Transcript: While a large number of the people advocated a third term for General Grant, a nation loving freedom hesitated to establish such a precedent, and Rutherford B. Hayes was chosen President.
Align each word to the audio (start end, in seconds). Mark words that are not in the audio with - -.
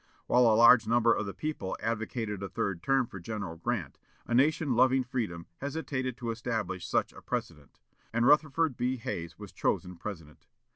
While 0.25 0.47
a 0.47 0.57
large 0.57 0.87
number 0.87 1.13
of 1.13 1.27
the 1.27 1.33
people 1.35 1.77
advocated 1.79 2.41
a 2.41 2.49
third 2.49 2.81
term 2.81 3.05
for 3.05 3.19
General 3.19 3.55
Grant, 3.57 3.99
a 4.25 4.33
nation 4.33 4.73
loving 4.73 5.03
freedom 5.03 5.45
hesitated 5.57 6.17
to 6.17 6.31
establish 6.31 6.87
such 6.87 7.13
a 7.13 7.21
precedent, 7.21 7.79
and 8.11 8.25
Rutherford 8.25 8.75
B. 8.75 8.97
Hayes 8.97 9.37
was 9.37 9.53
chosen 9.53 9.95
President. 9.97 10.47